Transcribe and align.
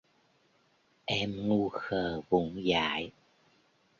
Em 1.07 1.31
ngu 1.47 1.69
khờ 1.69 2.21
vụng 2.29 2.65
dại 2.65 3.11